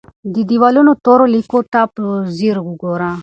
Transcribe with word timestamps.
د 0.33 0.35
دیوالونو 0.49 0.91
تورو 1.05 1.25
لیکو 1.35 1.59
ته 1.71 1.81
په 1.95 2.03
ځیر 2.37 2.55
وګوره. 2.63 3.11